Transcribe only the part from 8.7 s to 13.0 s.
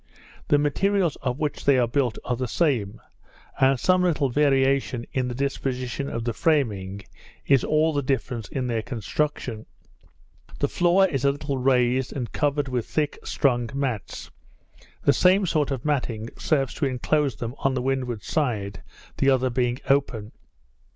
construction. The floor is a little raised, and covered with